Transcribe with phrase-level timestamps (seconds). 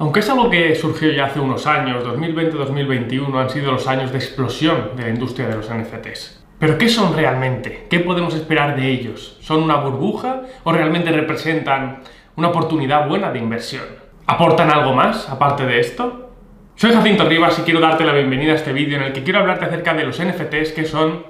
[0.00, 4.18] Aunque es algo que surgió ya hace unos años, 2020-2021 han sido los años de
[4.18, 6.44] explosión de la industria de los NFTs.
[6.60, 7.86] Pero ¿qué son realmente?
[7.90, 9.36] ¿Qué podemos esperar de ellos?
[9.40, 12.02] ¿Son una burbuja o realmente representan
[12.36, 13.82] una oportunidad buena de inversión?
[14.28, 16.30] ¿Aportan algo más aparte de esto?
[16.76, 19.40] Soy Jacinto Rivas y quiero darte la bienvenida a este vídeo en el que quiero
[19.40, 21.24] hablarte acerca de los NFTs, qué son,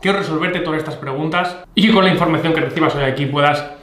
[0.00, 3.77] quiero resolverte todas estas preguntas y que con la información que recibas hoy aquí puedas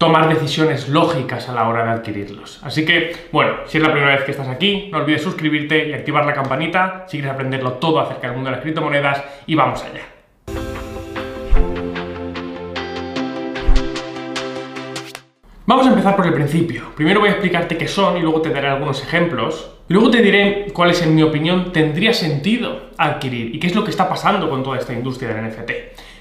[0.00, 2.58] tomar decisiones lógicas a la hora de adquirirlos.
[2.62, 5.92] Así que, bueno, si es la primera vez que estás aquí, no olvides suscribirte y
[5.92, 9.82] activar la campanita si quieres aprenderlo todo acerca del mundo de las criptomonedas y vamos
[9.82, 10.00] allá.
[15.66, 16.94] Vamos a empezar por el principio.
[16.96, 19.70] Primero voy a explicarte qué son y luego te daré algunos ejemplos.
[19.86, 23.84] Y luego te diré cuáles, en mi opinión, tendría sentido adquirir y qué es lo
[23.84, 25.70] que está pasando con toda esta industria del NFT.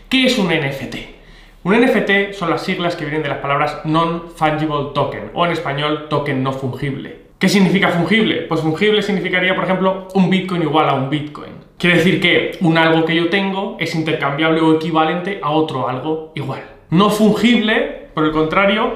[0.10, 1.19] ¿Qué es un NFT?
[1.62, 6.08] Un NFT son las siglas que vienen de las palabras Non-Fungible Token, o en español,
[6.10, 7.18] token no fungible.
[7.38, 8.44] ¿Qué significa fungible?
[8.44, 11.52] Pues fungible significaría, por ejemplo, un Bitcoin igual a un Bitcoin.
[11.78, 16.32] Quiere decir que un algo que yo tengo es intercambiable o equivalente a otro algo
[16.34, 16.62] igual.
[16.92, 18.96] No fungible, por el contrario,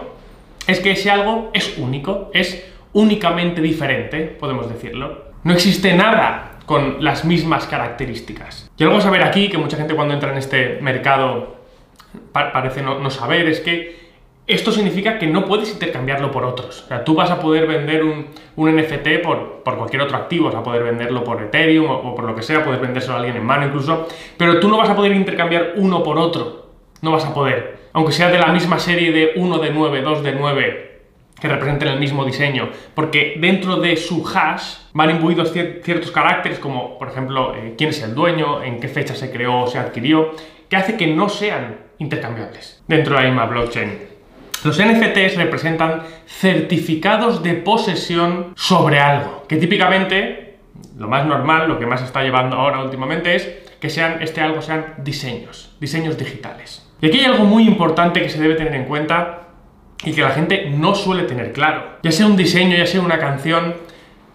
[0.66, 5.34] es que ese algo es único, es únicamente diferente, podemos decirlo.
[5.44, 8.72] No existe nada con las mismas características.
[8.78, 11.63] Y algo a saber aquí, que mucha gente cuando entra en este mercado
[12.32, 14.04] parece no, saber es que
[14.46, 16.84] esto significa que no puedes intercambiarlo por otros.
[16.84, 20.64] O sea, tú vas a poder vender un, NFT por, cualquier otro activo, vas a
[20.64, 23.66] poder venderlo por Ethereum o, por lo que sea, puedes vendérselo a alguien en mano
[23.66, 26.64] incluso, pero tú no vas a poder intercambiar uno por otro.
[27.02, 27.84] No vas a poder.
[27.94, 30.94] Aunque sea de la misma serie de 1 de 9, 2 de 9,
[31.44, 36.98] que representen el mismo diseño, porque dentro de su hash van imbuidos ciertos caracteres como,
[36.98, 40.32] por ejemplo, eh, quién es el dueño, en qué fecha se creó o se adquirió,
[40.74, 43.96] que hace que no sean intercambiables dentro de la blockchain.
[44.64, 50.56] Los NFTs representan certificados de posesión sobre algo, que típicamente,
[50.98, 53.48] lo más normal, lo que más está llevando ahora últimamente es
[53.80, 56.90] que sean, este algo sean diseños, diseños digitales.
[57.02, 59.50] Y aquí hay algo muy importante que se debe tener en cuenta
[60.04, 61.98] y que la gente no suele tener claro.
[62.02, 63.76] Ya sea un diseño, ya sea una canción,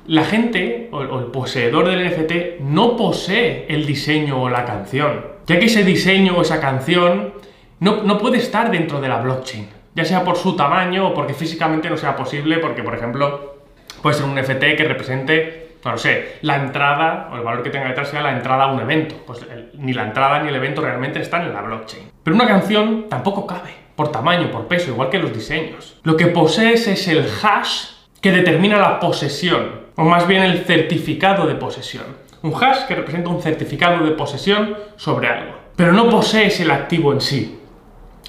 [0.07, 5.59] la gente o, el poseedor del NFT no posee el diseño o la canción, ya
[5.59, 7.33] que ese diseño o esa canción
[7.81, 11.89] no, puede estar dentro de la blockchain, ya sea por su tamaño o porque físicamente
[11.89, 13.57] no sea posible, porque por ejemplo
[14.03, 17.71] puede ser un NFT que represente, no lo sé, la entrada o el valor que
[17.71, 19.15] tenga detrás sea la entrada a un evento.
[19.27, 22.11] Pues ni la entrada ni el evento realmente están en la blockchain.
[22.23, 25.99] Pero una canción tampoco cabe, por tamaño, por peso, igual que los diseños.
[26.03, 27.87] Lo que posees es el hash
[28.21, 32.28] que determina la posesión, o más bien el certificado de posesión.
[32.43, 35.55] Un hash que representa un certificado de posesión sobre algo.
[35.77, 37.61] Pero no posees el activo en sí,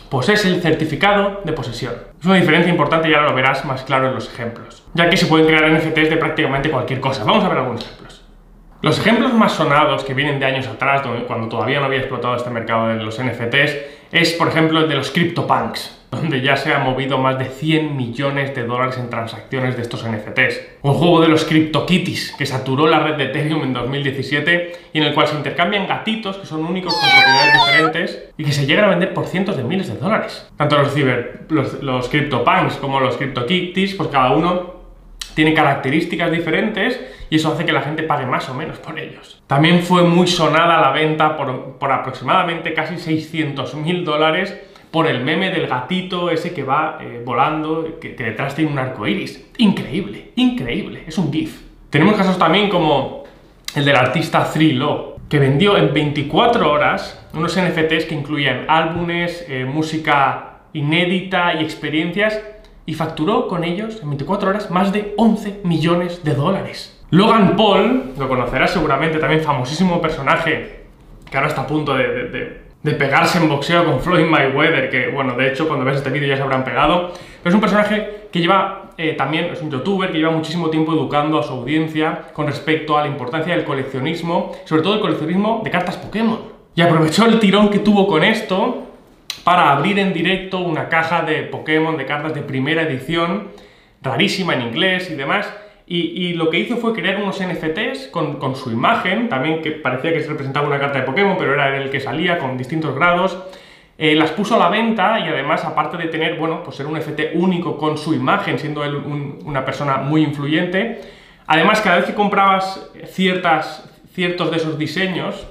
[0.09, 1.93] posees el certificado de posesión.
[2.19, 5.17] Es una diferencia importante y ahora lo verás más claro en los ejemplos, ya que
[5.17, 7.23] se pueden crear NFTs de prácticamente cualquier cosa.
[7.23, 8.25] Vamos a ver algunos ejemplos.
[8.81, 12.49] Los ejemplos más sonados que vienen de años atrás, cuando todavía no había explotado este
[12.49, 13.75] mercado de los NFTs,
[14.11, 17.95] es por ejemplo el de los CryptoPunks donde ya se ha movido más de 100
[17.95, 20.61] millones de dólares en transacciones de estos NFTs.
[20.81, 25.03] Un juego de los CryptoKitties, que saturó la red de Ethereum en 2017 y en
[25.03, 28.85] el cual se intercambian gatitos que son únicos con propiedades diferentes y que se llegan
[28.85, 30.49] a vender por cientos de miles de dólares.
[30.57, 34.79] Tanto los, ciber, los CryptoPunks como los CryptoKitties, pues cada uno
[35.35, 36.99] tiene características diferentes
[37.29, 39.41] y eso hace que la gente pague más o menos por ellos.
[39.47, 44.57] También fue muy sonada la venta por, por aproximadamente casi 600 mil dólares
[44.91, 49.05] por el meme del gatito ese que va eh, volando, que, detrás tiene un arco
[49.07, 49.45] iris.
[49.57, 51.61] Increíble, increíble, es un GIF.
[51.89, 53.23] Tenemos casos también como
[53.75, 59.65] el del artista Law, que vendió en 24 horas unos NFTs que incluían álbumes, eh,
[59.65, 62.41] música inédita y experiencias,
[62.85, 66.99] y facturó con ellos en 24 horas más de 11 millones de dólares.
[67.11, 70.85] Logan Paul, lo conocerás seguramente, también famosísimo personaje,
[71.29, 75.49] que ahora está a punto de pegarse en boxeo con Floyd Mayweather, que bueno, de
[75.49, 77.11] hecho cuando ves este vídeo ya se habrán pegado,
[77.43, 80.93] pero es un personaje que lleva eh, también, es un youtuber que lleva muchísimo tiempo
[80.93, 85.61] educando a su audiencia con respecto a la importancia del coleccionismo, sobre todo el coleccionismo
[85.63, 86.39] de cartas Pokémon.
[86.75, 88.83] Y aprovechó el tirón que tuvo con esto
[89.43, 93.49] para abrir en directo una caja de Pokémon, de cartas de primera edición,
[94.01, 95.51] rarísima en inglés y demás,
[95.91, 100.21] y, lo que hizo fue crear unos NFTs con, su imagen, también que parecía que
[100.21, 103.39] se representaba una carta de Pokémon, pero era el que salía con distintos grados.
[103.97, 106.95] Eh, las puso a la venta y además, aparte de tener, bueno, pues ser un
[106.99, 108.97] NFT único con su imagen, siendo él
[109.43, 111.01] una persona muy influyente,
[111.47, 115.47] además cada vez que comprabas ciertas, ciertos de esos diseños,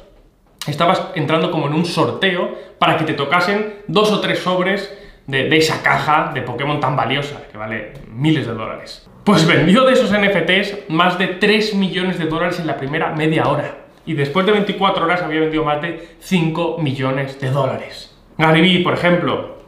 [0.68, 4.96] estabas entrando como en un sorteo para que te tocasen dos o tres sobres
[5.28, 9.08] de, esa caja de Pokémon tan valiosa, que vale miles de dólares.
[9.24, 13.46] Pues vendió de esos NFTs más de 3 millones de dólares en la primera media
[13.46, 13.76] hora.
[14.06, 18.16] Y después de 24 horas había vendido más de 5 millones de dólares.
[18.38, 19.58] Gary Vee, por ejemplo.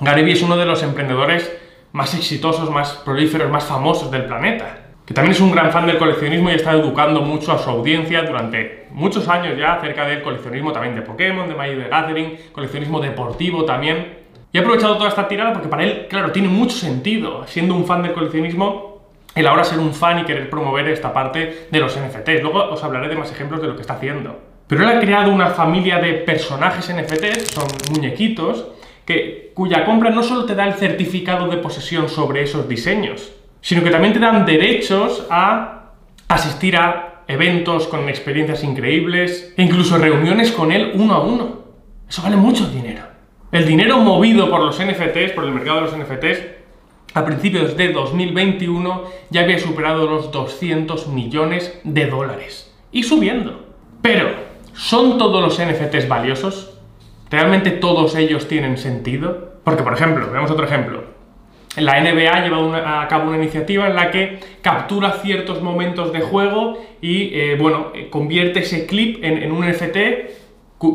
[0.00, 1.54] Gary es uno de los emprendedores
[1.92, 4.78] más exitosos, más prolíferos, más famosos del planeta.
[5.04, 8.22] Que también es un gran fan del coleccionismo y está educando mucho a su audiencia
[8.22, 12.98] durante muchos años ya acerca del coleccionismo también de Pokémon, de Magic the Gathering, coleccionismo
[12.98, 14.21] deportivo también.
[14.52, 17.86] Y he aprovechado toda esta tirada porque para él, claro, tiene mucho sentido, siendo un
[17.86, 19.00] fan del coleccionismo,
[19.34, 22.42] el ahora ser un fan y querer promover esta parte de los NFTs.
[22.42, 24.38] Luego os hablaré de más ejemplos de lo que está haciendo.
[24.66, 28.66] Pero él ha creado una familia de personajes NFTs, son muñequitos,
[29.06, 33.32] que, cuya compra no solo te da el certificado de posesión sobre esos diseños,
[33.62, 35.92] sino que también te dan derechos a
[36.28, 41.62] asistir a eventos con experiencias increíbles e incluso reuniones con él uno a uno.
[42.08, 43.11] Eso vale mucho dinero.
[43.52, 46.40] El dinero movido por los NFTs, por el mercado de los NFTs,
[47.12, 52.74] a principios de 2021 ya había superado los 200 millones de dólares.
[52.92, 53.66] Y subiendo.
[54.00, 54.30] Pero,
[54.72, 56.78] ¿son todos los NFTs valiosos?
[57.30, 59.52] ¿Realmente todos ellos tienen sentido?
[59.64, 61.04] Porque, por ejemplo, veamos otro ejemplo.
[61.76, 66.82] La NBA lleva a cabo una iniciativa en la que captura ciertos momentos de juego
[67.02, 69.96] y, eh, bueno, eh, convierte ese clip en un NFT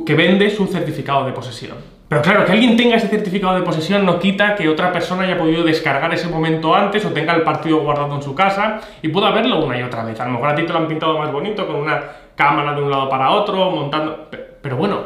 [0.08, 1.97] que vende su certificado de posesión.
[2.10, 5.38] Pero claro, que alguien tenga ese certificado de posesión no quita que otra persona haya
[5.38, 9.32] podido descargar ese momento antes o tenga el partido guardado en su casa y pueda
[9.32, 10.18] verlo una y otra vez.
[10.20, 12.02] A lo mejor a ti te lo han pintado más bonito con una
[12.36, 14.30] cámara de un lado para otro, montando...
[14.62, 15.02] Pero bueno,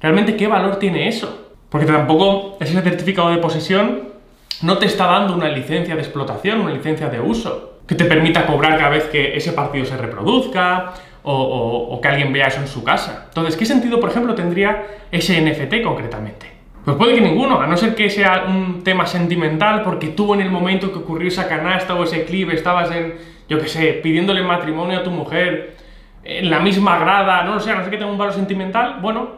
[0.00, 1.52] ¿realmente qué valor tiene eso?
[1.70, 4.14] Porque tampoco ese certificado de posesión
[4.60, 8.46] no te está dando una licencia de explotación, una licencia de uso, que te permita
[8.46, 10.92] cobrar cada vez que ese partido se reproduzca
[11.26, 13.24] o, que alguien vea eso en su casa.
[13.28, 16.52] Entonces, ¿qué sentido, por ejemplo, tendría ese NFT concretamente?
[16.84, 20.42] Pues puede que ninguno, a no ser que sea un tema sentimental, porque tú en
[20.42, 23.14] el momento que ocurrió esa canasta o ese clip estabas en,
[23.48, 25.76] yo qué sé, pidiéndole matrimonio a tu mujer,
[26.22, 28.98] en la misma grada, no lo sé, a no ser que tenga un valor sentimental,
[29.00, 29.28] bueno,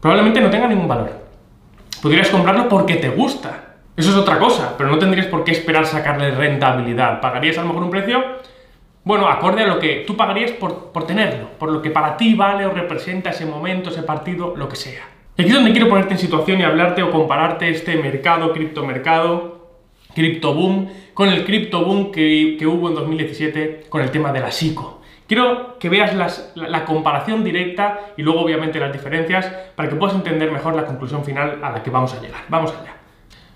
[0.00, 1.10] probablemente no tenga ningún valor.
[2.00, 3.76] Podrías comprarlo porque te gusta.
[3.96, 7.20] Eso es otra cosa, pero no tendrías por qué esperar sacarle rentabilidad.
[7.20, 8.24] Pagarías a lo mejor un precio
[9.04, 12.66] bueno, acorde a lo que tú pagarías por, tenerlo, por lo que para ti vale
[12.66, 15.08] o representa ese momento, ese partido, lo que sea.
[15.36, 19.70] Y aquí es donde quiero ponerte en situación y hablarte o compararte este mercado, criptomercado,
[20.14, 24.52] cripto boom, con el cripto boom que, hubo en 2017 con el tema de la
[24.52, 25.00] SICO.
[25.26, 26.14] Quiero que veas
[26.54, 31.24] la, comparación directa y luego obviamente las diferencias para que puedas entender mejor la conclusión
[31.24, 32.42] final a la que vamos a llegar.
[32.48, 33.01] Vamos allá.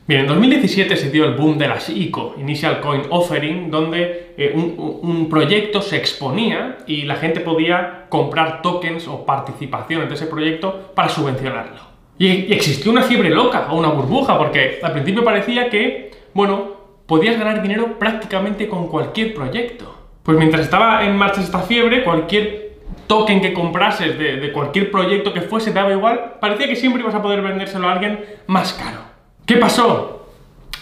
[0.09, 4.53] Bien, en 2017 se dio el boom de las ICO, Initial Coin Offering, donde eh,
[4.55, 10.93] un, proyecto se exponía y la gente podía comprar tokens o participaciones de ese proyecto
[10.95, 11.81] para subvencionarlo.
[12.19, 16.77] Y, existió una fiebre loca o una burbuja, porque al principio parecía que, bueno,
[17.07, 19.93] podías ganar dinero prácticamente con cualquier proyecto.
[20.23, 22.77] Pues mientras estaba en marcha esta fiebre, cualquier
[23.09, 27.15] token que comprases de, de cualquier proyecto que fuese, daba igual, parecía que siempre ibas
[27.17, 29.16] a poder vendérselo a alguien más caro.
[29.47, 30.27] ¿Qué pasó?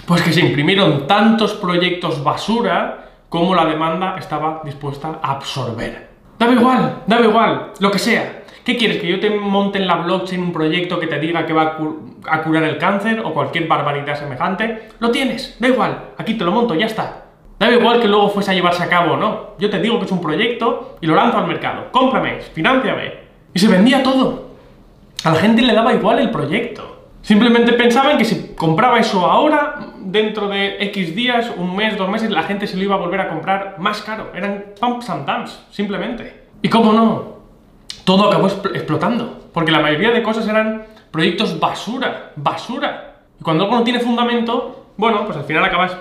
[0.06, 6.08] Pues que se imprimieron tantos proyectos basura como la demanda estaba dispuesta a absorber.
[6.38, 8.44] Dame igual, dame igual, lo que sea.
[8.64, 9.02] ¿Qué quieres?
[9.02, 11.76] ¿Que yo te monte en la blockchain un proyecto que te diga que va
[12.26, 14.88] a, curar el cáncer o cualquier barbaridad semejante?
[14.98, 17.24] Lo tienes, da igual, aquí te lo monto, ya está.
[17.58, 19.56] Da igual que luego fuese a llevarse a cabo o no.
[19.58, 21.92] Yo te digo que es un proyecto y lo lanzo al mercado.
[21.92, 23.12] Cómprame, financiame.
[23.52, 24.52] Y se vendía todo.
[25.22, 26.94] A la gente le daba igual el proyecto.
[27.24, 32.30] Simplemente pensaban que si compraba eso ahora, dentro de X días, un mes, dos meses,
[32.30, 34.30] la gente se lo iba a volver a comprar más caro.
[34.34, 36.44] Eran pumps and dumps, simplemente.
[36.60, 37.38] Y cómo no,
[38.04, 39.48] todo acabó explotando.
[39.54, 43.22] Porque la mayoría de cosas eran proyectos basura, basura.
[43.40, 45.96] Y cuando algo no tiene fundamento, bueno, pues al final acabas,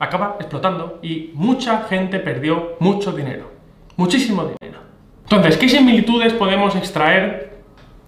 [0.00, 0.98] acaba explotando.
[1.02, 3.48] Y mucha gente perdió mucho dinero.
[3.94, 4.80] Muchísimo dinero.
[5.22, 7.47] Entonces, ¿qué similitudes podemos extraer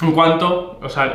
[0.02, 1.12] en cuanto, o sea,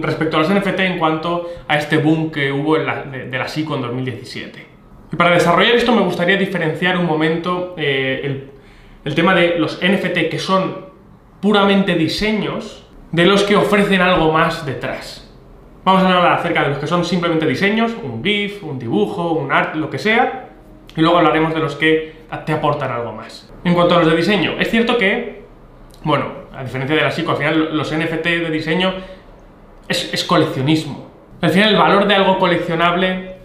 [0.00, 3.82] respecto a los NFT en cuanto a este boom que hubo de, la SICO en
[3.82, 4.66] 2017.
[5.12, 8.50] Y para desarrollar esto me gustaría diferenciar un momento eh, el,
[9.04, 10.86] el tema de los NFT que son
[11.40, 15.20] puramente diseños de los que ofrecen algo más detrás.
[15.84, 19.52] Vamos a hablar acerca de los que son simplemente diseños, un GIF, un dibujo, un
[19.52, 20.48] art, lo que sea,
[20.96, 22.14] y luego hablaremos de los que
[22.46, 23.52] te aportan algo más.
[23.64, 25.42] En cuanto a los de diseño, es cierto que,
[26.02, 28.94] bueno, a diferencia de la psico, al final los NFT de diseño
[29.88, 31.10] es, coleccionismo.
[31.40, 33.36] Al final el valor de algo coleccionable,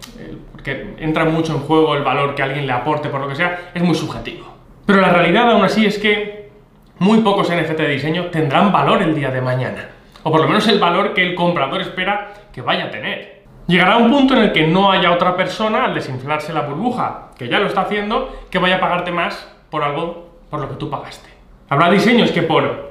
[0.52, 3.70] porque entra mucho en juego el valor que alguien le aporte por lo que sea,
[3.74, 4.46] es muy subjetivo.
[4.86, 6.50] Pero la realidad aún así es que
[6.98, 9.88] muy pocos NFT de diseño tendrán valor el día de mañana.
[10.22, 13.40] O por lo menos el valor que el comprador espera que vaya a tener.
[13.66, 17.48] Llegará un punto en el que no haya otra persona, al desinflarse la burbuja, que
[17.48, 20.90] ya lo está haciendo, que vaya a pagarte más por algo por lo que tú
[20.90, 21.30] pagaste.
[21.68, 22.89] Habrá diseños que por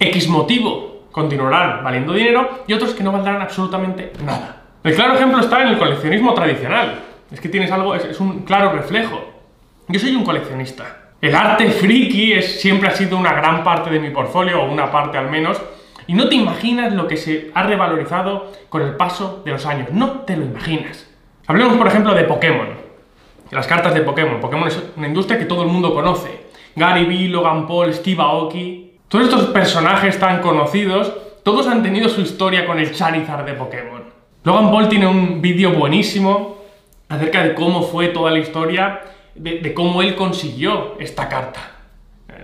[0.00, 4.62] X motivo continuarán valiendo dinero y otros que no valdrán absolutamente nada.
[4.82, 7.00] El claro ejemplo está en el coleccionismo tradicional.
[7.30, 9.20] Es que tienes algo, es, un claro reflejo.
[9.88, 11.12] Yo soy un coleccionista.
[11.20, 14.90] El arte friki es, siempre ha sido una gran parte de mi portfolio, o una
[14.90, 15.60] parte al menos,
[16.06, 19.90] y no te imaginas lo que se ha revalorizado con el paso de los años.
[19.92, 21.08] No te lo imaginas.
[21.46, 22.68] Hablemos, por ejemplo, de Pokémon.
[23.50, 24.40] Las cartas de Pokémon.
[24.40, 26.46] Pokémon es una industria que todo el mundo conoce.
[26.74, 28.79] Gary Vee, Logan Paul, Steve Aoki.
[29.10, 31.12] Todos estos personajes tan conocidos,
[31.42, 34.04] todos han tenido su historia con el Charizard de Pokémon.
[34.44, 36.58] Logan Paul tiene un vídeo buenísimo
[37.08, 39.00] acerca de cómo fue toda la historia,
[39.34, 41.60] de, cómo él consiguió esta carta.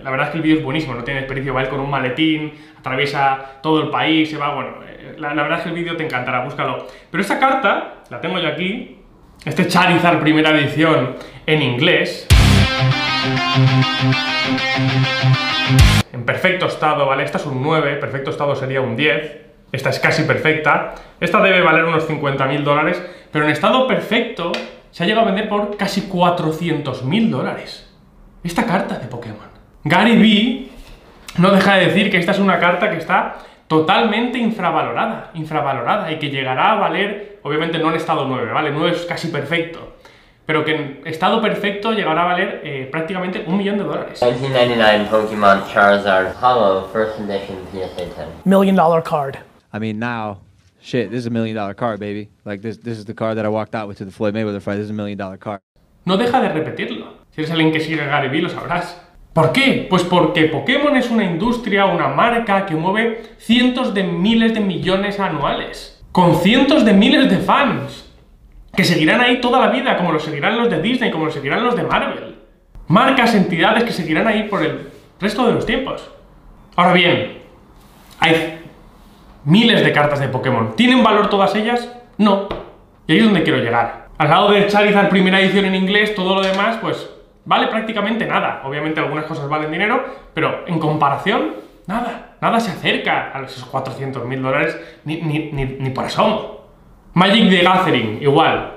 [0.02, 1.88] La verdad es que el vídeo es buenísimo, no tiene desperdicio, va él con un
[1.88, 5.76] maletín, atraviesa todo el país, se va, bueno, eh, la, la verdad es que el
[5.76, 6.88] vídeo te encantará, búscalo.
[7.12, 8.98] Pero esta carta, la tengo yo aquí,
[9.44, 11.14] este Charizard primera edición
[11.46, 12.26] en inglés,
[16.12, 17.24] en perfecto estado, ¿vale?
[17.24, 19.46] Esta es un 9, perfecto estado sería un 10.
[19.72, 20.94] Esta es casi perfecta.
[21.20, 24.52] Esta debe valer unos 50.000 dólares, pero en estado perfecto
[24.90, 27.92] se ha llegado a vender por casi 400.000 dólares.
[28.42, 29.48] Esta carta de Pokémon.
[29.84, 30.70] Gary Vee
[31.38, 33.36] no deja de decir que esta es una carta que está
[33.66, 38.70] totalmente infravalorada, infravalorada y que llegará a valer, obviamente no en estado 9, ¿vale?
[38.70, 39.95] 9 es casi perfecto,
[40.46, 44.22] pero que en estado perfecto llegará a valer eh, prácticamente un millón de dólares.
[44.22, 48.44] 1999 Pokemon Charizard Hollow First Edition PSA 10.
[48.44, 49.38] Million dollar card.
[49.74, 50.38] I mean, now,
[50.80, 52.30] shit, this is a million dollar card, baby.
[52.44, 54.62] Like this, this is the card that I walked out with to the Floyd Mayweather
[54.62, 54.76] fight.
[54.76, 55.60] This is a million dollar card.
[56.04, 57.26] No deja de repetirlo.
[57.32, 59.02] Si eres alguien que sigue a Gary Vee, lo sabrás.
[59.32, 59.86] ¿Por qué?
[59.90, 65.20] Pues porque Pokémon es una industria, una marca que mueve cientos de miles de millones
[65.20, 66.02] anuales.
[66.12, 68.05] Con cientos de miles de fans
[68.76, 71.64] que seguirán ahí toda la vida, como lo seguirán los de Disney, como lo seguirán
[71.64, 72.36] los de Marvel.
[72.88, 76.08] Marcas, entidades que seguirán ahí por el resto de los tiempos.
[76.76, 77.38] Ahora bien,
[78.20, 78.60] hay
[79.44, 80.76] miles de cartas de Pokémon.
[80.76, 81.90] ¿Tienen valor todas ellas?
[82.18, 82.48] No.
[83.06, 84.08] Y ahí es donde quiero llegar.
[84.18, 87.08] Al lado del Charizard primera edición en inglés, todo lo demás, pues
[87.44, 88.62] vale prácticamente nada.
[88.64, 90.04] Obviamente algunas cosas valen dinero,
[90.34, 91.54] pero en comparación,
[91.86, 92.36] nada.
[92.40, 96.65] Nada se acerca a esos 400 mil dólares ni, ni, ni, ni por asomo.
[97.16, 98.74] Magic the Gathering, igual.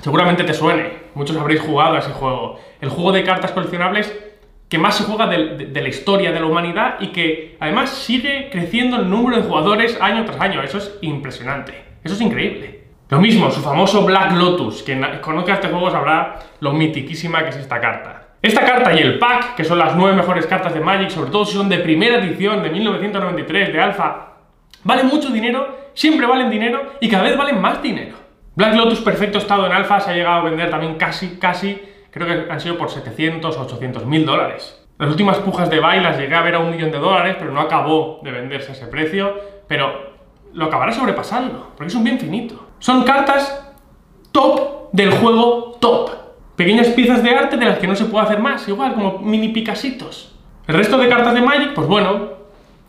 [0.00, 0.90] Seguramente te suene.
[1.14, 2.58] Muchos habréis jugado a ese juego.
[2.80, 4.12] El juego de cartas coleccionables
[4.68, 8.96] que más se juega de, la historia de la humanidad y que además sigue creciendo
[8.96, 10.64] el número de jugadores año tras año.
[10.64, 11.74] Eso es impresionante.
[12.02, 12.86] Eso es increíble.
[13.08, 14.82] Lo mismo, su famoso Black Lotus.
[14.82, 18.30] Quien conozca este juego sabrá lo mitiquísima que es esta carta.
[18.42, 21.44] Esta carta y el pack, que son las nueve mejores cartas de Magic, sobre todo
[21.44, 24.32] si son de primera edición de 1993, de Alpha,
[24.82, 28.16] valen mucho dinero siempre valen dinero y cada vez valen más dinero.
[28.54, 32.26] Black Lotus perfecto estado en alfa se ha llegado a vender también casi, casi, creo
[32.26, 34.82] que han sido por 700 o 800 mil dólares.
[34.98, 37.50] Las últimas pujas de Buy las llegué a ver a un millón de dólares, pero
[37.50, 39.34] no acabó de venderse a ese precio,
[39.66, 40.14] pero
[40.52, 42.66] lo acabará sobrepasando, porque es un bien finito.
[42.78, 43.74] Son cartas
[44.32, 46.10] top del juego top.
[46.56, 49.48] Pequeñas piezas de arte de las que no se puede hacer más, igual como mini
[49.48, 50.34] picasitos.
[50.66, 52.30] El resto de cartas de Magic, pues bueno,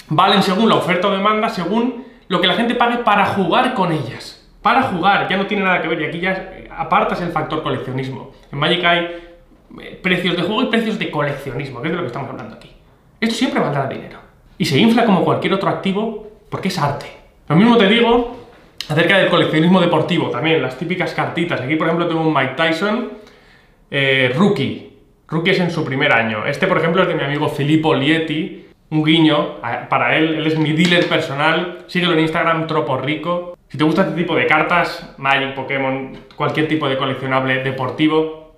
[0.07, 3.91] valen según la oferta o demanda, según lo que la gente pague para jugar con
[3.91, 4.45] ellas.
[4.61, 8.31] Para jugar, ya no tiene nada que ver, y aquí ya apartas el factor coleccionismo.
[8.51, 9.05] En Magic hay
[9.81, 12.55] eh, precios de juego y precios de coleccionismo, que es de lo que estamos hablando
[12.55, 12.71] aquí.
[13.19, 14.19] Esto siempre valdrá dinero.
[14.57, 17.07] Y se infla como cualquier otro activo porque es arte.
[17.47, 18.35] Lo mismo te digo
[18.89, 21.61] acerca del coleccionismo deportivo, también las típicas cartitas.
[21.61, 23.09] Aquí, por ejemplo, tengo un Mike Tyson
[23.91, 24.93] eh, rookie.
[25.27, 26.45] Rookie es en su primer año.
[26.45, 30.57] Este, por ejemplo, es de mi amigo Filippo Lieti, un guiño para él, él es
[30.57, 33.57] mi dealer personal, síguelo en Instagram, Tropo Rico.
[33.67, 38.55] Si te gusta este tipo de cartas, Magic, Pokémon, cualquier tipo de coleccionable deportivo,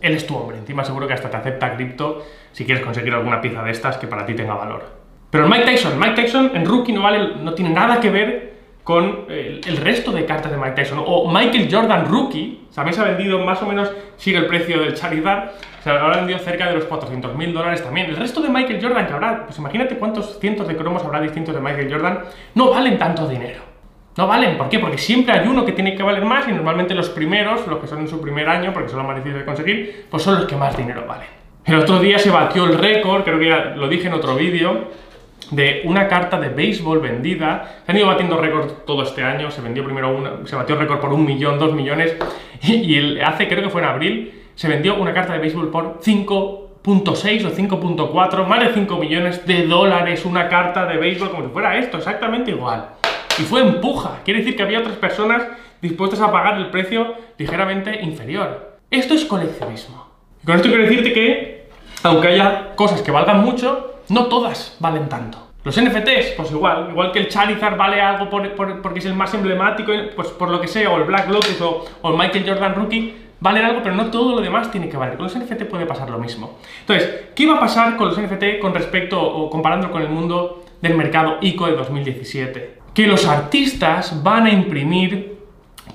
[0.00, 0.58] él es tu hombre.
[0.58, 4.06] Encima seguro que hasta te acepta cripto si quieres conseguir alguna pieza de estas que
[4.06, 4.84] para ti tenga valor.
[5.30, 8.55] Pero el Mike Tyson, Mike Tyson en Rookie no vale, no tiene nada que ver
[8.86, 11.02] con el, resto de cartas de Mike Tyson.
[11.04, 14.94] O Michael Jordan Rookie, también se ha vendido más o menos, sigue el precio del
[14.94, 18.06] Charizard, se habrá vendido cerca de los 400 mil dólares también.
[18.06, 21.52] El resto de Michael Jordan que habrá, pues imagínate cuántos cientos de cromos habrá distintos
[21.52, 22.20] de Michael Jordan,
[22.54, 23.58] no valen tanto dinero.
[24.16, 24.78] No valen, ¿por qué?
[24.78, 27.88] Porque siempre hay uno que tiene que valer más y normalmente los primeros, los que
[27.88, 30.44] son en su primer año, porque son los más difíciles de conseguir, pues son los
[30.44, 31.26] que más dinero valen.
[31.64, 34.92] El otro día se batió el récord, creo que ya lo dije en otro vídeo,
[35.50, 37.82] de una carta de béisbol vendida.
[37.84, 39.50] Se han ido batiendo récord todo este año.
[39.50, 42.16] Se vendió primero una, se batió récord por un millón, dos millones.
[42.62, 46.00] Y, el, hace, creo que fue en abril, se vendió una carta de béisbol por
[46.00, 50.24] 5.6 o 5.4, más de 5 millones de dólares.
[50.24, 52.88] Una carta de béisbol como si fuera esto, exactamente igual.
[53.38, 54.20] Y fue empuja.
[54.24, 55.42] Quiere decir que había otras personas
[55.82, 58.78] dispuestos a pagar el precio ligeramente inferior.
[58.90, 60.06] Esto es coleccionismo.
[60.42, 61.68] Y con esto quiero decirte que,
[62.02, 65.38] aunque haya cosas que valgan mucho, no todas valen tanto.
[65.64, 69.14] Los NFTs, pues igual, igual que el Charizard vale algo por- por- porque es el
[69.14, 72.74] más emblemático, pues por lo que sea, o el Black Lotus o, el Michael Jordan
[72.76, 75.16] Rookie, valen algo, pero no todo lo demás tiene que valer.
[75.16, 76.58] Con los NFT puede pasar lo mismo.
[76.82, 80.64] Entonces, ¿qué va a pasar con los NFT con respecto o comparándolo con el mundo
[80.80, 82.78] del mercado ICO de 2017?
[82.94, 85.36] Que los artistas van a imprimir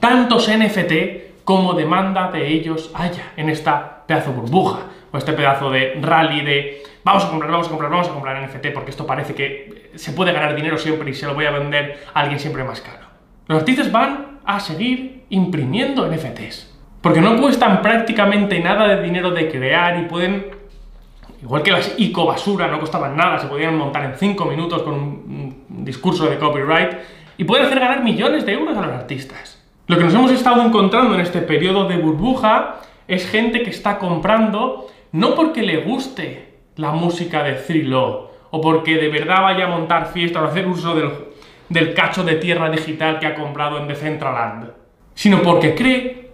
[0.01, 4.79] tantos NFT como demanda de ellos haya en esta pedazo burbuja
[5.11, 8.47] o este pedazo de rally de vamos a comprar, vamos a comprar, vamos a comprar
[8.47, 11.51] NFT porque esto parece que se puede ganar dinero siempre y se lo voy a
[11.51, 13.07] vender a alguien siempre más caro.
[13.47, 19.49] Los artistas van a seguir imprimiendo NFTs porque no cuestan prácticamente nada de dinero de
[19.49, 20.61] crear y pueden
[21.41, 24.93] Igual que las ICO basura no costaban nada, se podían montar en 5 minutos con
[24.93, 26.91] un, un discurso de copyright
[27.37, 29.59] y pueden hacer ganar millones de euros a los artistas.
[29.87, 32.75] Lo que nos hemos estado encontrando en este periodo de burbuja
[33.07, 36.50] es gente que está comprando no porque le guste
[36.81, 40.93] la música de Thrilo o porque de verdad vaya a montar fiesta o hacer uso
[40.95, 41.09] del,
[41.69, 44.71] del cacho de tierra digital que ha comprado en Decentraland,
[45.15, 46.31] sino porque cree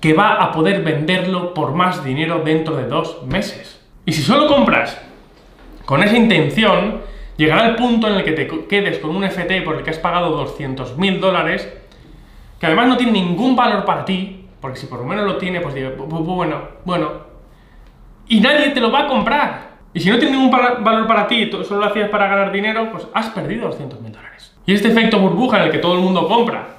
[0.00, 3.80] que va a poder venderlo por más dinero dentro de dos meses.
[4.06, 5.00] Y si solo compras
[5.84, 7.02] con esa intención,
[7.36, 9.98] llegará el punto en el que te quedes con un FT por el que has
[9.98, 11.68] pagado 200 mil dólares,
[12.58, 15.60] que además no tiene ningún valor para ti, porque si por lo menos lo tiene,
[15.60, 17.10] pues digo, "Bu- bu- bueno, bueno,
[18.28, 19.69] y nadie te lo va a comprar.
[19.92, 22.90] Y si no tiene ningún valor para ti y solo lo hacías para ganar dinero,
[22.92, 24.54] pues has perdido 200 mil dólares.
[24.66, 26.76] Y este efecto burbuja en el que todo el mundo compra,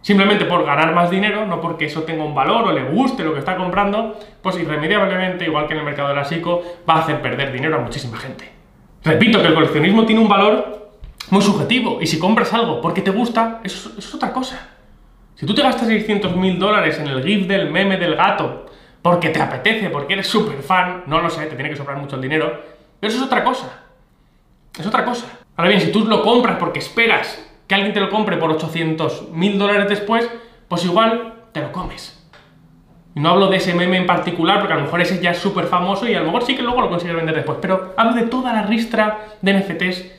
[0.00, 3.34] simplemente por ganar más dinero, no porque eso tenga un valor o le guste lo
[3.34, 6.98] que está comprando, pues irremediablemente, igual que en el mercado de la psico, va a
[7.00, 8.50] hacer perder dinero a muchísima gente.
[9.04, 10.92] Repito que el coleccionismo tiene un valor
[11.30, 14.70] muy subjetivo, y si compras algo porque te gusta, eso, eso es otra cosa.
[15.34, 18.66] Si tú te gastas 600 mil dólares en el GIF del meme del gato,
[19.02, 22.16] porque te apetece, porque eres súper fan, no lo sé, te tiene que sobrar mucho
[22.16, 22.60] el dinero,
[23.00, 23.84] pero eso es otra cosa.
[24.78, 25.26] Es otra cosa.
[25.56, 29.30] Ahora bien, si tú lo compras porque esperas que alguien te lo compre por 800
[29.30, 30.28] mil dólares después,
[30.68, 32.14] pues igual te lo comes.
[33.14, 35.38] Y no hablo de ese meme en particular, porque a lo mejor ese ya es
[35.38, 38.14] súper famoso y a lo mejor sí que luego lo consigues vender después, pero hablo
[38.14, 40.12] de toda la ristra de NFTs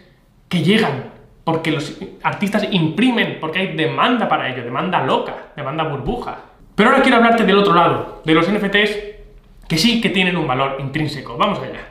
[0.50, 1.12] que llegan,
[1.44, 6.49] porque los artistas imprimen, porque hay demanda para ello, demanda loca, demanda burbuja.
[6.80, 8.98] Pero ahora quiero hablarte del otro lado, de los NFTs
[9.68, 11.36] que sí que tienen un valor intrínseco.
[11.36, 11.82] Vamos allá.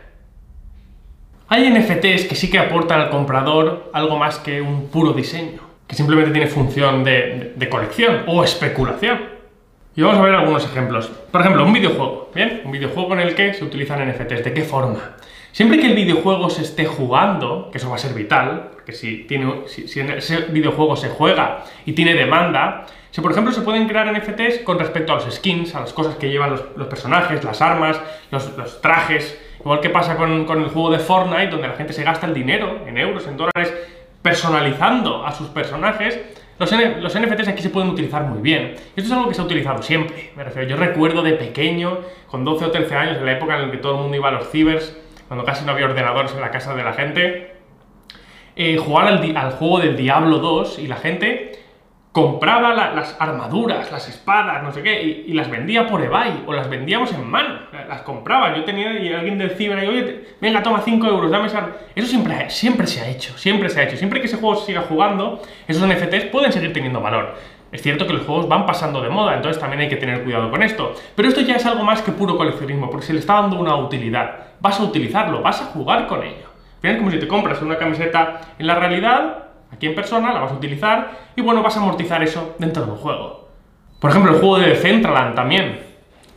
[1.49, 5.95] Hay NFTs que sí que aportan al comprador algo más que un puro diseño, que
[5.95, 9.21] simplemente tiene función de, de- colección o especulación.
[9.95, 11.09] Y vamos a ver algunos ejemplos.
[11.31, 12.63] Por ejemplo, un videojuego, ¿bien?
[12.65, 14.43] Un videojuego en el que se utilizan NFTs.
[14.43, 15.17] ¿De qué forma?
[15.53, 19.25] Siempre que el videojuego se esté jugando, que eso va a ser vital, porque si,
[19.25, 24.13] tiene, si, ese videojuego se juega y tiene demanda, si por ejemplo se pueden crear
[24.13, 28.01] NFTs con respecto a los skins, a las cosas que llevan los, personajes, las armas,
[28.31, 32.05] los, trajes, igual que pasa con, con el juego de Fortnite, donde la gente se
[32.05, 33.75] gasta el dinero en euros, en dólares,
[34.23, 36.21] personalizando a sus personajes,
[36.59, 38.75] los, los NFTs aquí se pueden utilizar muy bien.
[38.97, 40.33] Esto es algo que se ha utilizado siempre.
[40.37, 43.67] Me refiero, yo recuerdo de pequeño, con 12 o 13 años, en la época en
[43.67, 44.97] la que todo el mundo iba a los cibers,
[45.29, 47.53] cuando casi no había ordenadores en la casa de la gente,
[48.57, 51.53] eh, jugar al, juego del Diablo 2 y la gente
[52.11, 56.53] compraba la- las armaduras, las espadas, no sé qué, y, las vendía por eBay, o
[56.53, 58.57] las vendíamos en mano, la- las compraba.
[58.57, 61.69] Yo tenía y alguien del ciber ahí, oye, te- venga, toma 5 euros, dame esa.
[61.95, 63.97] Eso siempre, siempre se ha hecho, siempre se ha hecho.
[63.97, 67.37] Siempre que ese juego se siga jugando, esos NFTs pueden seguir teniendo valor.
[67.71, 70.51] Es cierto que los juegos van pasando de moda, entonces también hay que tener cuidado
[70.51, 70.95] con esto.
[71.15, 73.77] Pero esto ya es algo más que puro coleccionismo, porque se le está dando una
[73.77, 74.37] utilidad.
[74.61, 76.49] Vas a utilizarlo, vas a jugar con ello.
[76.83, 80.53] Es como si te compras una camiseta en la realidad, aquí en persona, la vas
[80.53, 83.49] a utilizar y bueno, vas a amortizar eso dentro de un juego.
[84.01, 85.81] Por ejemplo, el juego de Decentraland también,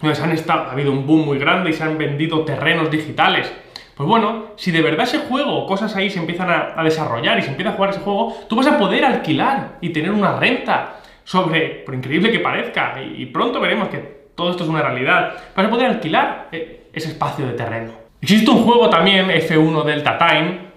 [0.01, 3.53] se han ha habido un boom muy grande y se han vendido terrenos digitales.
[3.95, 7.49] Pues bueno, si de verdad ese juego cosas ahí se empiezan a desarrollar y se
[7.49, 11.83] empieza a jugar ese juego, tú vas a poder alquilar y tener una renta sobre,
[11.85, 15.69] por increíble que parezca, y, pronto veremos que todo esto es una realidad, vas a
[15.69, 17.91] poder alquilar eh, ese espacio de terreno.
[18.21, 20.71] Existe un juego también, F1 Delta Time,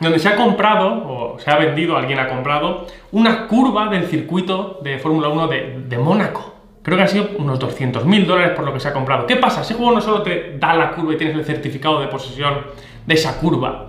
[0.00, 4.80] donde se ha comprado, o se ha vendido, alguien ha comprado, una curva del circuito
[4.82, 6.54] de Fórmula 1 de, de Mónaco.
[6.82, 9.26] Creo que han sido unos 200 mil dólares por lo que se ha comprado.
[9.26, 9.60] ¿Qué pasa?
[9.60, 12.62] Ese juego no solo te da la curva y tienes el certificado de posesión
[13.04, 13.88] de esa curva.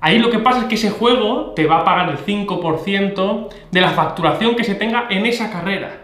[0.00, 3.80] Ahí lo que pasa es que ese juego te va a pagar el 5% de
[3.80, 6.02] la facturación que se tenga en esa carrera.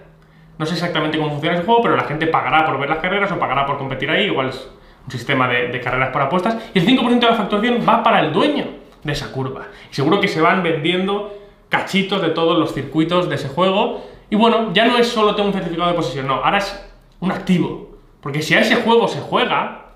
[0.58, 3.30] No sé exactamente cómo funciona ese juego, pero la gente pagará por ver las carreras
[3.30, 4.68] o pagará por competir ahí, igual es
[5.04, 8.32] un sistema de, carreras por apuestas, y el 5% de la facturación va para el
[8.32, 8.66] dueño
[9.02, 9.66] de esa curva.
[9.90, 11.36] Seguro que se van vendiendo
[11.68, 15.48] cachitos de todos los circuitos de ese juego Y bueno, ya no es solo tengo
[15.48, 17.98] un certificado de posesión, no, ahora es un activo.
[18.20, 19.92] Porque si a ese juego se juega,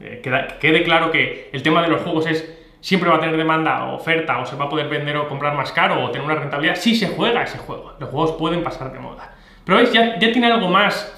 [0.00, 0.22] eh,
[0.60, 3.96] quede claro que el tema de los juegos es siempre va a tener demanda o
[3.96, 6.76] oferta o se va a poder vender o comprar más caro o tener una rentabilidad,
[6.76, 7.94] si se juega ese juego.
[7.98, 9.34] Los juegos pueden pasar de moda.
[9.64, 11.16] Pero veis, ya, ya tiene algo más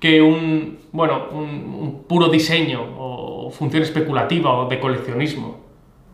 [0.00, 5.64] que un, bueno, un, puro diseño o función especulativa o de coleccionismo.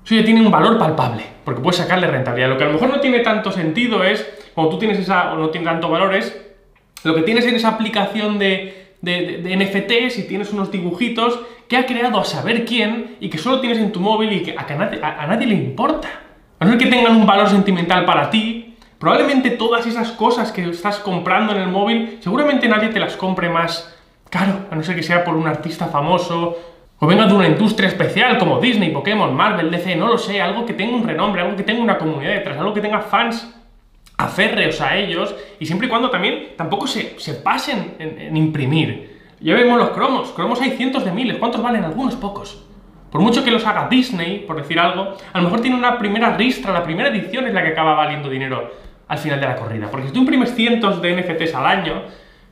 [0.04, 2.50] Eso ya tiene un valor palpable, porque puedes sacarle rentabilidad.
[2.50, 5.36] Lo que a lo mejor no tiene tanto sentido es, cuando tú tienes esa, o
[5.36, 6.40] no tiene tanto valor, es
[7.02, 11.86] lo que tienes en esa aplicación de, de, NFTs y tienes unos dibujitos que ha
[11.86, 15.26] creado a saber quién y que solo tienes en tu móvil y que a- a
[15.26, 16.08] nadie le importa.
[16.58, 20.68] A no ser que tengan un valor sentimental para ti, probablemente todas esas cosas que
[20.68, 23.96] estás comprando en el móvil, seguramente nadie te las compre más
[24.28, 26.58] caro, a no ser que sea por un artista famoso
[26.98, 30.66] o venga de una industria especial como Disney, Pokémon, Marvel, DC, no lo sé, algo
[30.66, 33.56] que tenga un renombre, algo que tenga una comunidad detrás, algo que tenga fans
[34.24, 39.18] aférreos a ellos y siempre y cuando también tampoco se, se pasen en, en imprimir.
[39.40, 41.84] Ya vemos los cromos, cromos hay cientos de miles, ¿cuántos valen?
[41.84, 42.66] Algunos pocos.
[43.10, 46.36] Por mucho que los haga Disney, por decir algo, a lo mejor tiene una primera
[46.36, 48.70] ristra, la primera edición es la que acaba valiendo dinero
[49.08, 49.90] al final de la corrida.
[49.90, 52.02] Porque si tú imprimes cientos de NFTs al año,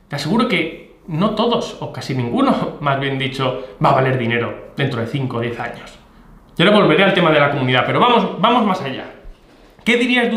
[0.07, 4.71] te aseguro que no todos, o casi ninguno, más bien dicho, va a valer dinero
[4.75, 5.99] dentro de 5 o 10 años.
[6.57, 9.18] Yo ahora volveré al tema de la comunidad, pero vamos, vamos más allá.
[9.89, 10.35] ¿Qué dirías de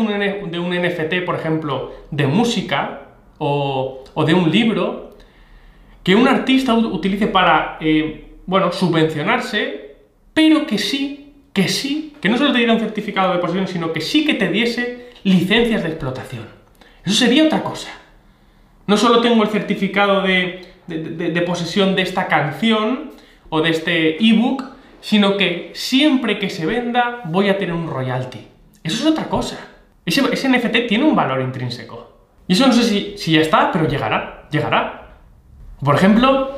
[0.59, 3.01] un, NFT, por ejemplo, de música
[3.37, 5.15] o, de un libro
[6.01, 9.95] que un artista utilice para, eh, bueno, subvencionarse,
[10.33, 13.93] pero que sí, que sí, que no solo te diera un certificado de posesión, sino
[13.93, 16.47] que sí que te diese licencias de explotación?
[17.05, 17.91] Eso sería otra cosa.
[18.87, 23.11] No solo tengo el certificado de- de posesión de esta canción
[23.49, 24.63] o de este ebook,
[24.99, 28.47] sino que siempre que se venda voy a tener un royalty.
[28.83, 29.57] Eso es otra cosa.
[30.05, 32.11] Ese, NFT tiene un valor intrínseco.
[32.47, 35.17] Y eso no sé si, ya está, pero llegará, llegará.
[35.81, 36.51] Por ejemplo,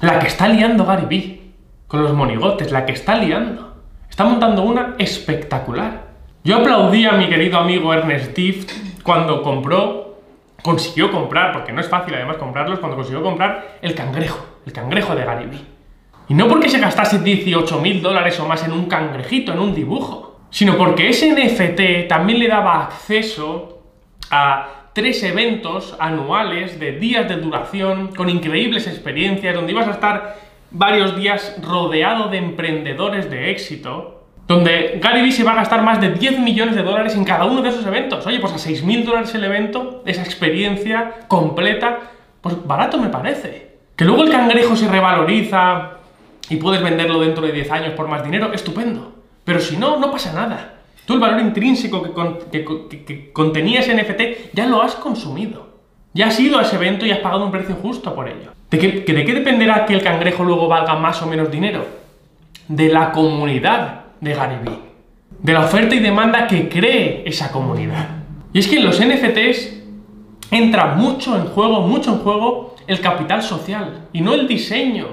[0.00, 1.52] la que está liando Gary Vee
[1.88, 3.76] con los monigotes, la que está liando.
[4.10, 6.12] Está montando una espectacular.
[6.44, 10.18] Yo aplaudí a mi querido amigo Ernest Dift cuando compró,
[10.62, 15.14] consiguió comprar, porque no es fácil además comprarlos, cuando consiguió comprar el cangrejo, el cangrejo
[15.14, 15.66] de Gary Vee.
[16.28, 19.74] Y no porque se gastase 18 mil dólares o más en un cangrejito, en un
[19.74, 23.82] dibujo, sino porque ese NFT también le daba acceso
[24.30, 30.36] a tres eventos anuales de días de duración con increíbles experiencias, donde ibas a estar
[30.70, 36.02] varios días rodeado de emprendedores de éxito, donde Gary Vee se va a gastar más
[36.02, 38.26] de 10 millones de dólares en cada uno de esos eventos.
[38.26, 41.98] Oye, pues a 6 mil dólares el evento, esa experiencia completa,
[42.42, 43.78] pues barato me parece.
[43.96, 45.92] Que luego el cangrejo se revaloriza
[46.50, 49.11] y puedes venderlo dentro de 10 años por más dinero, estupendo.
[49.44, 50.80] Pero si no, no pasa nada.
[51.06, 54.94] Tú el valor intrínseco que, con- que- que- que contenía ese NFT ya lo has
[54.94, 55.72] consumido.
[56.14, 58.52] Ya has ido a ese evento y has pagado un precio justo por ello.
[58.70, 59.02] ¿De qué,
[59.34, 61.84] dependerá que el cangrejo luego valga más o menos dinero?
[62.68, 64.78] De la comunidad de Vee.
[65.40, 68.08] De la oferta y demanda que cree esa comunidad.
[68.52, 69.80] Y es que en los NFTs
[70.50, 75.06] entra mucho en juego, mucho en juego el capital social y no el diseño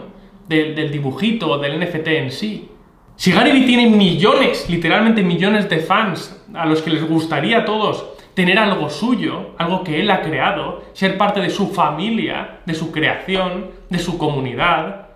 [0.47, 2.69] del dibujito o del NFT en sí.
[3.19, 7.65] Si Gary Vee tiene millones, literalmente millones de fans a los que les gustaría a
[7.65, 12.73] todos tener algo suyo, algo que él ha creado, ser parte de su familia, de
[12.73, 15.07] su creación, de su comunidad,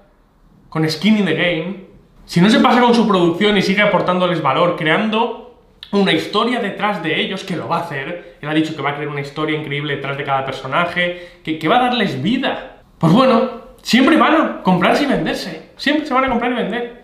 [0.67, 1.85] con skin in the game,
[2.25, 5.61] si no se pasa con su producción y sigue aportándoles valor, creando
[5.93, 8.89] una historia detrás de ellos, que lo va a hacer, él ha dicho que va
[8.89, 12.81] a crear una historia increíble detrás de cada personaje, que, que va a darles vida,
[12.97, 17.02] pues bueno, siempre van a comprarse y venderse, siempre se van a comprar y vender.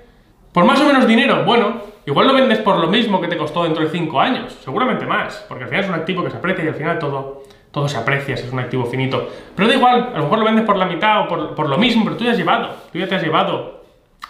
[0.51, 3.63] Por más o menos dinero, bueno, igual lo vendes por lo mismo que te costó
[3.63, 6.65] dentro de 5 años, seguramente más, porque al final es un activo que se aprecia
[6.65, 9.27] y al final todo, todo se aprecia si es un activo finito.
[9.55, 11.77] Pero da igual, a lo mejor lo vendes por la mitad o por, por lo
[11.77, 13.79] mismo, pero tú ya has llevado, tú te has llevado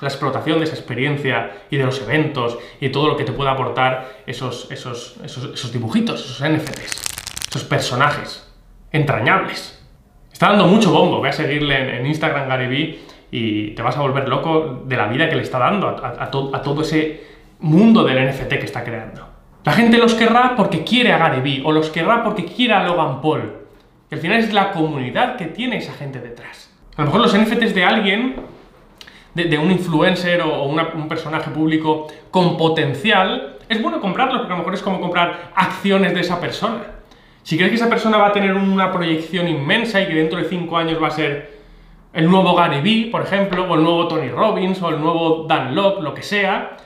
[0.01, 3.51] la explotación de esa experiencia y de los eventos y todo lo que te pueda
[3.51, 8.47] aportar esos, esos, esos, dibujitos, esos NFTs, esos personajes
[8.91, 9.77] entrañables.
[10.31, 13.01] Está dando mucho bombo, ve a seguirle en, Instagram Gary
[13.31, 16.23] y te vas a volver loco de la vida que le está dando a, a-
[16.23, 17.23] a to- a todo ese
[17.59, 19.27] mundo del NFT que está creando.
[19.65, 22.83] La gente los querrá porque quiere a Gary Vee o los querrá porque quiere a
[22.83, 23.53] Logan Paul.
[24.09, 26.73] Y al final es la comunidad que tiene esa gente detrás.
[26.95, 28.35] A lo mejor los NFTs de alguien
[29.35, 34.63] de, un influencer o un personaje público con potencial, es bueno comprarlos porque a lo
[34.63, 36.81] mejor es como comprar acciones de esa persona.
[37.43, 40.45] Si crees que esa persona va a tener una proyección inmensa y que dentro de
[40.45, 41.58] 5 años va a ser
[42.13, 45.75] el nuevo Gary Vee, por ejemplo, o el nuevo Tony Robbins, o el nuevo Dan
[45.75, 46.77] Lok, lo que sea,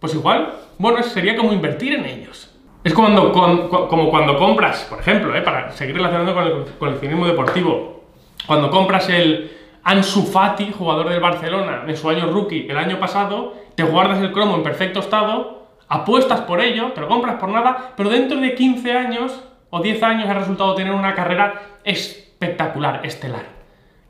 [0.00, 2.52] pues igual, bueno, sería como invertir en ellos.
[2.84, 6.64] Es cuando, con- cu- como cuando compras, por ejemplo, eh, para seguir relacionando con el
[6.78, 8.04] coleccionismo deportivo,
[8.46, 9.50] cuando compras el
[9.82, 14.30] Ansu Fati, jugador del Barcelona, en su año rookie el año pasado, te guardas el
[14.32, 18.54] cromo en perfecto estado, apuestas por ello, te lo compras por nada, pero dentro de
[18.54, 23.55] 15 años o 10 años ha resultado tener una carrera espectacular, estelar.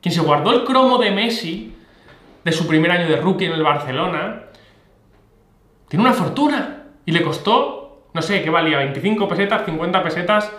[0.01, 1.75] Quien se guardó el cromo de Messi
[2.43, 4.43] de su primer año de rookie en el Barcelona,
[5.87, 8.77] tiene una fortuna y le costó, no sé, ¿qué valía?
[8.77, 10.51] 25 pesetas, 50 pesetas.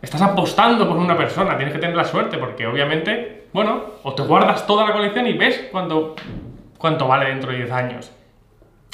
[0.00, 4.22] Estás apostando por una persona, tienes que tener la suerte porque obviamente, bueno, o te
[4.22, 6.16] guardas toda la colección y ves cuánto,
[6.78, 8.12] cuánto vale dentro de 10 años.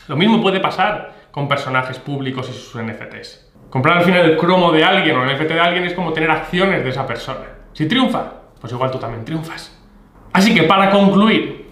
[0.06, 3.52] Lo mismo puede pasar con personajes públicos y sus NFTs.
[3.70, 6.30] Comprar al final el cromo de alguien o el NFT de alguien es como tener
[6.30, 7.46] acciones de esa persona.
[7.74, 9.76] Si triunfa, pues igual tú también triunfas.
[10.32, 11.70] Así que para concluir,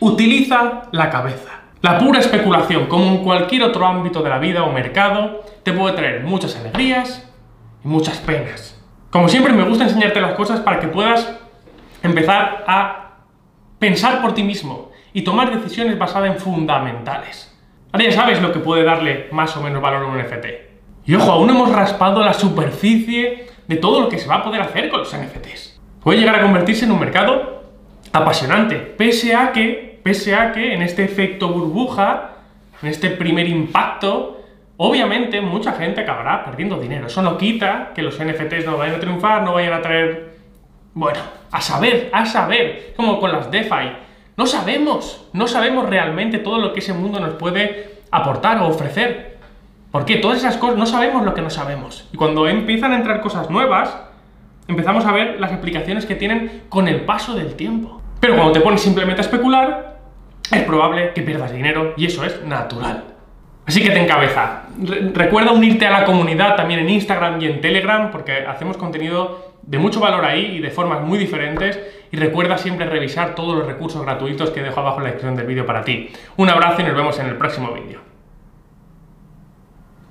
[0.00, 1.60] utiliza la cabeza.
[1.82, 5.96] La pura especulación, como en cualquier otro ámbito de la vida o mercado, te puede
[5.96, 7.26] traer muchas alegrías
[7.82, 8.78] y muchas penas.
[9.10, 11.38] Como siempre, me gusta enseñarte las cosas para que puedas
[12.02, 13.10] empezar a
[13.78, 17.58] pensar por ti mismo y tomar decisiones basadas en fundamentales.
[17.92, 20.46] Ahora ya sabes lo que puede darle más o menos valor a un NFT.
[21.06, 24.60] Y ojo, aún hemos raspado la superficie de todo lo que se va a poder
[24.60, 25.69] hacer con los NFTs.
[26.02, 27.64] Puede llegar a convertirse en un mercado
[28.12, 32.36] apasionante, pese a que, pese a que en este efecto burbuja,
[32.82, 34.40] en este primer impacto,
[34.78, 37.08] obviamente mucha gente acabará perdiendo dinero.
[37.08, 40.38] Eso no quita que los NFTs no vayan a triunfar, no vayan a traer,
[40.94, 43.92] bueno, a saber, a saber, como con las DeFi.
[44.38, 49.38] No sabemos, no sabemos realmente todo lo que ese mundo nos puede aportar o ofrecer.
[49.90, 50.16] ¿Por qué?
[50.16, 52.08] Todas esas cosas no sabemos lo que no sabemos.
[52.10, 54.09] Y cuando empiezan a entrar cosas nuevas,
[54.70, 58.00] empezamos a ver las aplicaciones que tienen con el paso del tiempo.
[58.20, 59.98] Pero cuando te pones simplemente a especular,
[60.52, 63.04] es probable que pierdas dinero y eso es natural.
[63.66, 64.64] Así que ten cabeza.
[64.82, 69.52] Re- recuerda unirte a la comunidad también en Instagram y en Telegram porque hacemos contenido
[69.62, 71.78] de mucho valor ahí y de formas muy diferentes.
[72.10, 75.46] Y recuerda siempre revisar todos los recursos gratuitos que dejo abajo en la descripción del
[75.46, 76.10] vídeo para ti.
[76.36, 78.00] Un abrazo y nos vemos en el próximo vídeo.